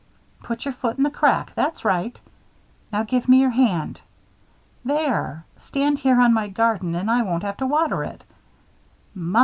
Put 0.41 0.65
your 0.65 0.73
foot 0.73 0.97
in 0.97 1.03
the 1.03 1.11
crack 1.11 1.53
that's 1.53 1.85
right. 1.85 2.19
Now 2.91 3.03
give 3.03 3.29
me 3.29 3.39
your 3.39 3.51
hand. 3.51 4.01
There 4.83 5.45
stand 5.57 5.99
here 5.99 6.19
on 6.19 6.33
my 6.33 6.47
garden 6.47 6.95
and 6.95 7.11
I 7.11 7.21
won't 7.21 7.43
have 7.43 7.57
to 7.57 7.67
water 7.67 8.03
it. 8.03 8.23
My! 9.13 9.39